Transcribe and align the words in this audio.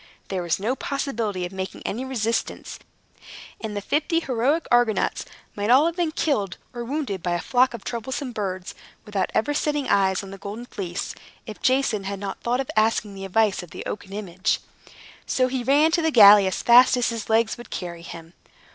There 0.29 0.41
was 0.41 0.59
no 0.59 0.75
possibility 0.75 1.45
of 1.45 1.51
making 1.51 1.83
any 1.85 2.03
resistance; 2.03 2.79
and 3.63 3.77
the 3.77 3.81
fifty 3.83 4.19
heroic 4.19 4.65
Argonauts 4.71 5.25
might 5.55 5.69
all 5.69 5.85
have 5.85 5.95
been 5.95 6.11
killed 6.11 6.57
or 6.73 6.83
wounded 6.83 7.21
by 7.21 7.33
a 7.33 7.39
flock 7.39 7.75
of 7.75 7.83
troublesome 7.83 8.31
birds, 8.31 8.73
without 9.05 9.29
ever 9.35 9.53
setting 9.53 9.87
eyes 9.87 10.23
on 10.23 10.31
the 10.31 10.39
Golden 10.39 10.65
Fleece, 10.65 11.13
if 11.45 11.61
Jason 11.61 12.05
had 12.05 12.17
not 12.19 12.41
thought 12.41 12.59
of 12.59 12.71
asking 12.75 13.13
the 13.13 13.25
advice 13.25 13.61
of 13.61 13.69
the 13.69 13.85
oaken 13.85 14.11
image. 14.11 14.59
So 15.27 15.47
he 15.47 15.61
ran 15.63 15.91
to 15.91 16.01
the 16.01 16.09
galley 16.09 16.47
as 16.47 16.63
fast 16.63 16.97
as 16.97 17.09
his 17.09 17.29
legs 17.29 17.55
would 17.59 17.69
carry 17.69 18.01
him. 18.01 18.33